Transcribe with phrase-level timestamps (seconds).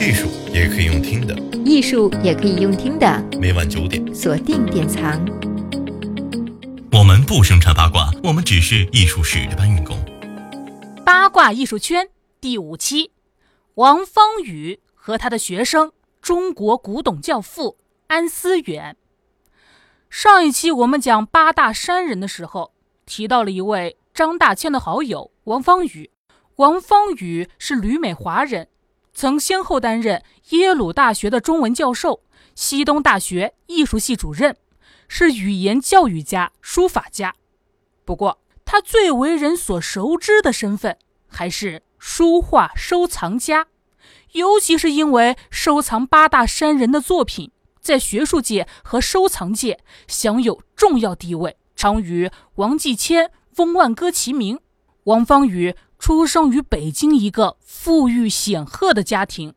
[0.00, 3.24] 艺术也可以用听的，艺术也可以用听的。
[3.40, 5.24] 每晚九点，锁定典藏。
[6.90, 9.96] 我们不生产八卦，我们只是艺术史的搬运工。
[11.04, 12.08] 八卦艺术圈
[12.40, 13.12] 第五期，
[13.74, 17.78] 王方宇和他的学生，中国古董教父
[18.08, 18.96] 安思远。
[20.10, 22.72] 上一期我们讲八大山人的时候，
[23.06, 26.10] 提到了一位张大千的好友王方宇。
[26.56, 28.68] 王方宇是旅美华人。
[29.14, 32.22] 曾先后担任耶鲁大学的中文教授、
[32.54, 34.56] 西东大学艺术系主任，
[35.06, 37.34] 是语言教育家、书法家。
[38.04, 40.96] 不过，他最为人所熟知的身份
[41.28, 43.66] 还是书画收藏家，
[44.32, 54.58] 尤其是因为收藏八大山人的作品，在学术界和收藏界享有重要地位，常与王继谦、翁万歌齐名。
[55.04, 55.76] 王方宇。
[56.02, 59.54] 出生于北京一个富裕显赫的家庭，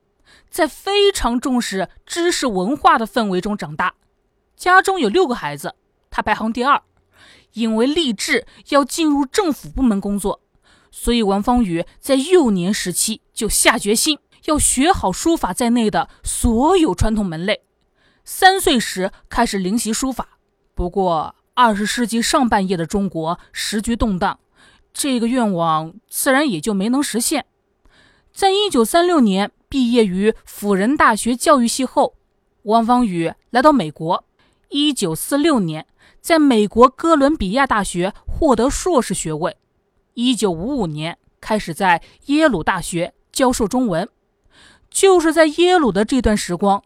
[0.48, 3.95] 在非常重视知识文化的氛围中长大。
[4.56, 5.73] 家中有六个孩子，
[6.11, 6.84] 他排行第二。
[7.53, 10.39] 因为立志要进入政府部门工作，
[10.92, 17.64] 所以王方宇在幼年时期就下决心要学好书法在内的所有传统门类。
[18.23, 20.38] 三岁时开始临习书法。
[20.75, 24.38] 不过，二十世纪上半叶的中国时局动荡。
[24.97, 27.45] 这个愿望自然也就没能实现。
[28.31, 32.15] 在一九三六年毕业于辅仁大学教育系后，
[32.63, 34.23] 王方宇来到美国。
[34.69, 35.85] 一九四六年，
[36.21, 39.57] 在美国哥伦比亚大学获得硕士学位。
[40.13, 44.07] 一九五五年，开始在耶鲁大学教授中文。
[44.89, 46.81] 就是在耶鲁的这段时光，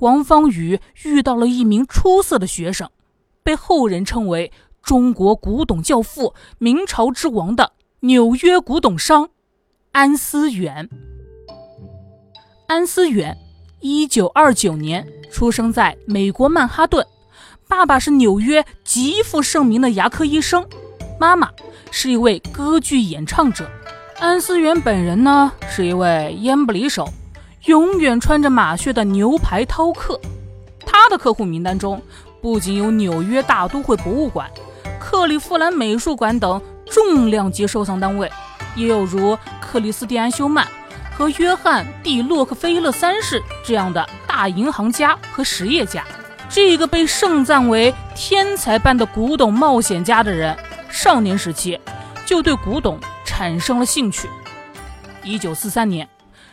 [0.00, 2.90] 王方宇遇到了一名出色的学生，
[3.44, 4.50] 被后人称为。
[4.86, 9.30] 中国古董教父、明朝之王的纽约古董商
[9.90, 10.88] 安思远。
[12.68, 13.36] 安思远，
[13.80, 17.04] 一九二九年出生在美国曼哈顿，
[17.66, 20.64] 爸爸是纽约极负盛名的牙科医生，
[21.18, 21.50] 妈妈
[21.90, 23.68] 是一位歌剧演唱者。
[24.20, 27.08] 安思远本人呢，是一位烟不离手、
[27.64, 30.20] 永远穿着马靴的牛排饕客。
[30.86, 32.00] 他的客户名单中
[32.40, 34.48] 不仅有纽约大都会博物馆。
[35.08, 38.28] 克利夫兰美术馆等重量级收藏单位，
[38.74, 40.66] 也有如克里斯蒂安·休曼
[41.16, 46.02] 和约翰 ·D· 洛克菲勒三世这样的大银行家和实业家。
[46.48, 50.56] 这个被盛赞为天才般的古董冒险家的人，
[50.90, 51.78] 少年时期
[52.26, 54.28] 就对古董产生了兴趣。
[55.22, 56.08] 一九四三年。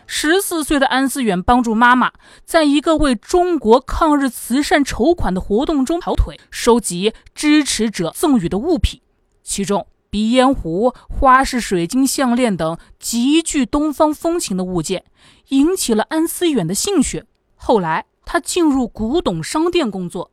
[0.05, 2.11] 十四岁的安思远帮助妈妈
[2.45, 9.01] 在一个为中国抗日慈善筹款的活动中跑腿，收集支持者赠予的物品，
[9.43, 15.05] 其中鼻烟壶、花式水晶项链等极具东方风情的物件，
[15.49, 17.23] 引起了安思远的兴趣。
[17.55, 20.31] 后来，他进入古董商店工作。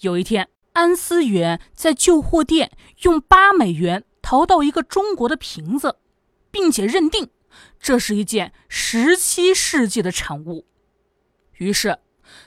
[0.00, 2.72] 有一天，安思远在旧货店
[3.02, 5.96] 用八美元淘到一个中国的瓶子，
[6.50, 7.28] 并且认定。
[7.78, 10.66] 这是一件十七世纪的产物，
[11.58, 11.98] 于是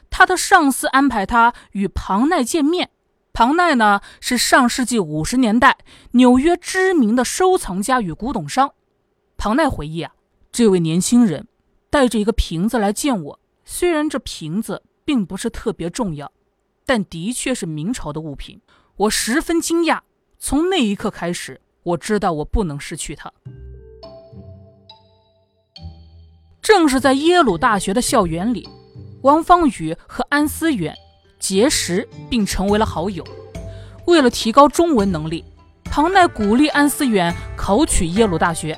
[0.09, 2.89] 他的上司安排他与庞奈见面。
[3.33, 5.77] 庞奈呢是上世纪五十年代
[6.11, 8.73] 纽约知名的收藏家与古董商。
[9.37, 10.15] 庞奈回忆啊，
[10.51, 11.47] 这位年轻人
[11.91, 16.31] 带着一个瓶子来见我，虽然这瓶子并不是特别重要，
[16.83, 18.59] 但的确是明朝的物品。
[18.95, 19.99] 我十分惊讶，
[20.39, 23.31] 从那一刻开始，我知道我不能失去它。
[26.67, 28.67] 正是在耶鲁大学的校园里，
[29.21, 30.93] 王方宇和安思远
[31.39, 33.25] 结识并成为了好友。
[34.03, 35.45] 为了提高中文能力，
[35.85, 38.77] 庞奈鼓励安思远考取耶鲁大学，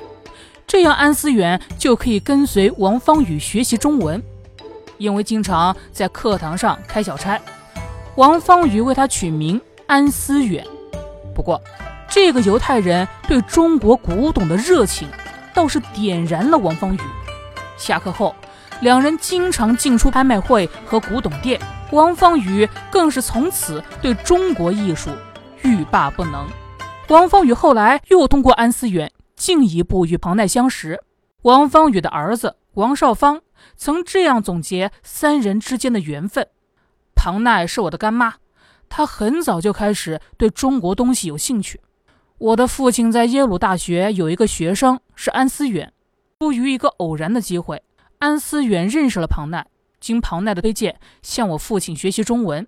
[0.68, 4.22] 这样安思远就可以跟随王方宇学习中文。
[4.96, 7.40] 因为经常在课堂上开小差，
[8.14, 10.64] 王方宇为他取名安思远。
[11.34, 11.60] 不过，
[12.08, 15.08] 这个犹太人对中国古董的热情
[15.52, 17.00] 倒是点燃了王方宇。
[17.80, 18.36] 下课后，
[18.82, 21.58] 两人经常进出拍卖会和古董店。
[21.90, 25.10] 王方宇更是从此对中国艺术
[25.62, 26.46] 欲罢不能。
[27.08, 31.02] 王方宇后来又通过安思远进一步与庞奈相识。
[31.42, 33.40] 王方宇的儿子王少芳
[33.76, 36.46] 曾这样总结三人之间的缘分：
[37.16, 38.34] 庞奈是我的干妈，
[38.88, 41.80] 她很早就开始对中国东西有兴趣。
[42.38, 45.92] 我的父亲在耶鲁大学有一个学生是安思远。
[46.40, 47.82] 出于一个偶然的机会，
[48.18, 49.66] 安思远认识了庞奈。
[50.00, 52.66] 经庞奈的推荐，向我父亲学习中文。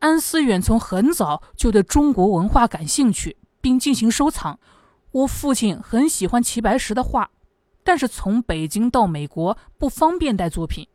[0.00, 4.58] 安思远从很早就对中国文化感兴趣，并进行收藏。
[5.10, 7.30] 我父亲很喜欢齐白石的画，
[7.82, 10.86] 但是从北京到美国不方便带作品，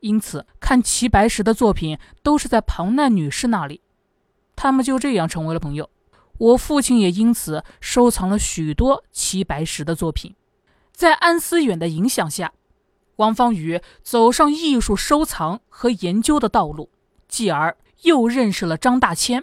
[0.00, 3.80] 因此看齐白石的作品都是在庞奈女士那里。
[4.56, 5.88] 他们就这样成为了朋友。
[6.36, 10.34] 我父亲也因此收藏了许多齐白石的作品。
[11.00, 12.52] 在安思远的影响下，
[13.16, 16.90] 王方宇走上艺术收藏和研究的道路，
[17.26, 19.42] 继而又认识了张大千、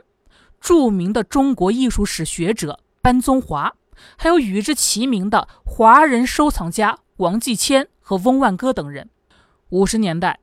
[0.61, 3.73] 著名的中国艺术史学者班宗华，
[4.17, 9.09] 还有与之齐名的华人收藏家王继谦和翁万戈等人。
[9.69, 10.39] 五十年代，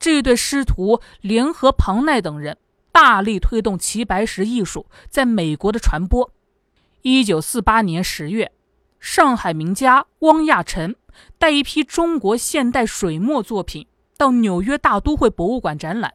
[0.00, 2.58] 这对师徒联合庞奈等人。
[2.90, 6.32] 大力推动齐白石艺术在美国的传播。
[7.02, 8.50] 一九四八年十月，
[9.08, 10.96] 上海名家汪亚尘
[11.38, 13.86] 带一批中国现代水墨作品
[14.18, 16.14] 到纽约大都会博物馆展览，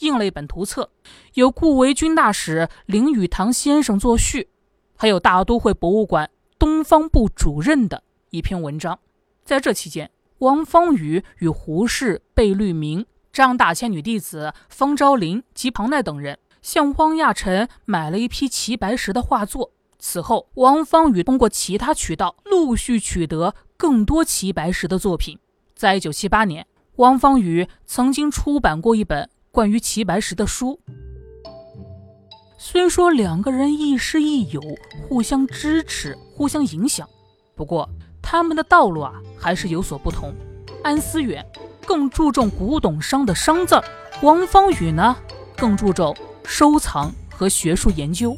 [0.00, 0.90] 印了一本图册，
[1.32, 4.50] 有顾维钧大使林语堂先生作序，
[4.96, 8.98] 还有大都会博物馆东方部主任的一篇文章。
[9.42, 10.10] 在这期间，
[10.40, 13.06] 王方宇与胡适、贝聿铭。
[13.32, 19.72] 张大千女弟子方昭林及庞奈等人向汪亚尘买了一批齐白石的画作。
[19.98, 25.38] 此后，王方宇通过其他渠道陆续取得更多齐白石的作品。
[25.74, 26.66] 在一九七八年，
[26.96, 30.80] 王方宇曾经出版过一本关于齐白石的书。
[32.58, 34.60] 虽说两个人亦师亦友，
[35.08, 37.08] 互相支持，互相影响，
[37.54, 37.88] 不过
[38.22, 40.34] 他们的道路啊还是有所不同。
[40.82, 41.44] 安思远。
[41.86, 43.84] 更注重古董商的商字儿，
[44.20, 45.16] 王方宇呢
[45.56, 46.12] 更注重
[46.44, 48.36] 收藏和学术研究。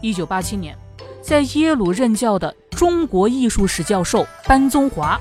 [0.00, 0.78] 一九八七年，
[1.24, 5.18] 在耶鲁任教的中国艺术史教授班宗华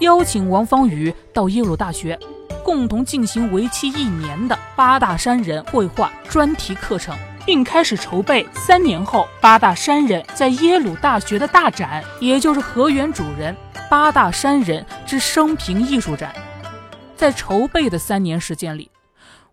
[0.00, 2.18] 邀请王方宇到耶鲁大学，
[2.64, 7.16] 共同进行为期一年的八大山人绘画专题课程，
[7.46, 13.56] 并开始筹备三年后八大山人在耶鲁大学的大展，也就是河源主人
[13.88, 16.34] 八大山人之生平艺术展。
[17.16, 18.90] 在筹备的三年时间里，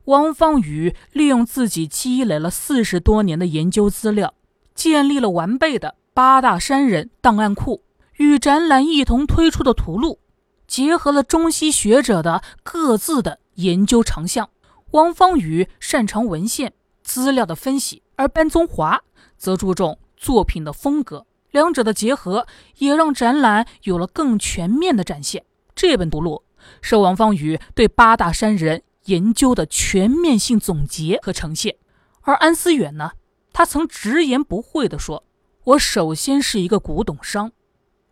[0.06, 4.34] 王方宇利用自己积累了四十多年的研究资料，
[4.82, 7.84] 建立了完备的八大山人档案库，
[8.16, 10.18] 与展览一同推出的图录，
[10.66, 14.50] 结合了中西学者的各自的研究长项。
[14.90, 16.74] 王方宇擅长文献
[17.04, 19.04] 资料的分析，而班宗华
[19.38, 21.28] 则注重作品的风格。
[21.52, 22.48] 两者的结合，
[22.80, 25.46] 也让展览有了更全面的展现。
[25.76, 26.42] 这本图录。
[26.82, 31.76] 是王方宇对八大山人研究的全面性总结和呈现，
[32.22, 33.12] 而安思远呢，
[33.54, 35.26] 他曾直言不讳地说
[35.64, 37.52] ：“我首先是一个古董商，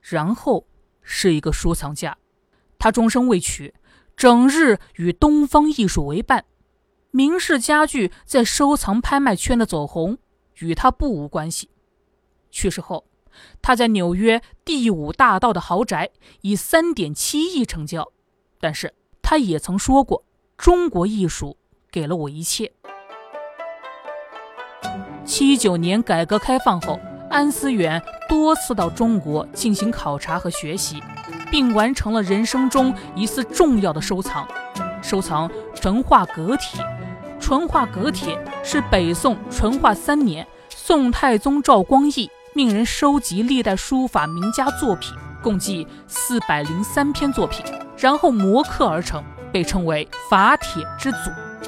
[0.01, 0.67] 然后
[1.01, 2.17] 是一个收藏家。
[2.77, 3.73] 他终生未娶，
[4.15, 6.45] 整日与东方艺术为伴。
[7.11, 10.17] 明式家具在收藏拍卖圈的走红
[10.59, 11.69] 与他不无关系。
[12.51, 13.05] 去世后，
[13.61, 16.11] 他在纽约第五大道的豪宅
[16.41, 18.11] 以三点七亿成交。”
[18.61, 20.25] 但是他也曾说过
[20.57, 21.57] ：“中国艺术
[21.89, 22.73] 给了我一切。”
[25.29, 26.99] 七九年改革开放后，
[27.29, 30.99] 安思远多次到中国进行考察和学习，
[31.51, 34.47] 并完成了人生中一次重要的收藏——
[35.03, 36.83] 收藏淳化阁帖。
[37.39, 47.63] 淳化阁帖是北宋淳化三年，宋太宗赵光义命人收集历代书法名家作品，共计四百零三篇作品。
[47.95, 51.17] 然后摹刻而成，被称为法帖之祖。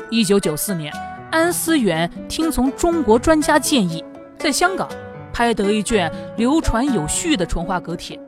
[0.09, 0.91] 一九九四年，
[1.31, 4.03] 安思远听从中国专家建议，
[4.37, 4.89] 在香港
[5.31, 8.19] 拍得一卷流传有序的淳化阁帖。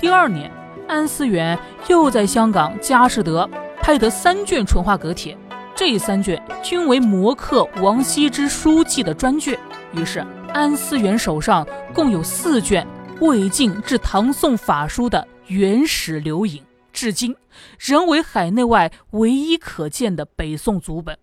[0.00, 0.50] 第二年，
[0.88, 3.48] 安思远又在香港佳士得
[3.80, 5.38] 拍得三卷淳化阁帖，
[5.76, 9.56] 这三卷均为摹刻王羲之书记的专卷。
[9.92, 11.64] 于是，安思远手上
[11.94, 12.84] 共有四卷
[13.20, 16.60] 魏晋至唐宋法书的原始留影。
[16.92, 17.36] 至今
[17.78, 21.16] 仍为海内外唯一可见的北宋祖本。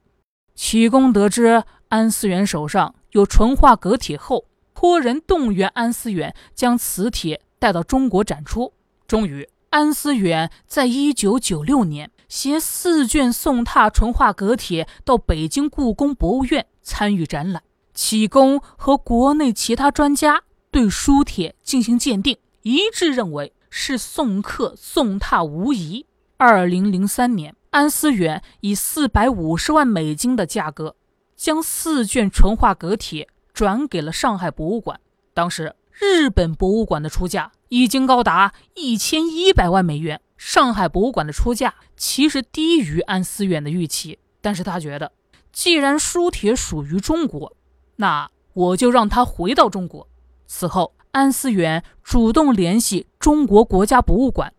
[0.58, 8.74] 启功得知安思远手上有淳化阁帖后，托人动员安思远将此帖带到中国展出。
[9.08, 17.62] 终于，安思远在一九九六年携四卷宋拓淳化阁帖到北京故宫博物院参与展览。
[17.94, 23.54] 启功和国内其他专家对书帖进行鉴定，一致认为。
[23.70, 26.06] 是宋刻宋拓无疑。
[26.38, 30.96] 二零零三年，安思远以四百五十万美金的价格，
[31.36, 35.00] 将四卷淳化阁帖转给了上海博物馆。
[35.34, 44.20] 当时，日本博物馆的出价已经高达一千一百万美元，上海博物馆的出价其实低于安思远的预期。
[44.42, 45.12] 但是他觉得，
[45.52, 47.56] 既然书帖属于中国，
[47.98, 50.08] 那我就让它回到中国。
[50.46, 50.94] 此后。
[51.12, 54.54] 安思远主动联系中国国家博物馆、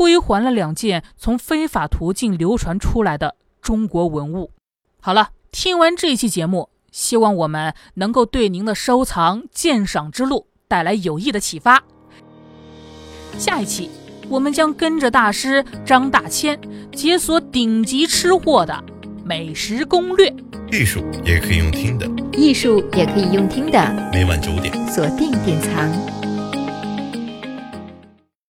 [0.00, 4.50] 归还了两件从非法途径流传出来的中国文物。
[4.98, 11.82] 好了，听完这期节目，希望我们能够对您的收藏鉴赏之路带来有益的启发。
[13.36, 13.90] 下一期，
[14.30, 16.58] 我们将跟着大师张大千
[16.92, 18.82] 解锁顶级吃货的
[19.22, 20.34] 美食攻略。
[20.72, 26.19] 艺术也可以用听的，艺术也可以用听的，每晚九点，锁定典藏。